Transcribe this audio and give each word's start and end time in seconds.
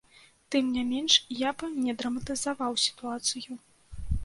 Тым 0.53 0.71
не 0.77 0.83
менш, 0.93 1.17
я 1.47 1.51
б 1.61 1.69
не 1.85 1.95
драматызаваў 2.01 2.81
сітуацыю. 2.87 3.63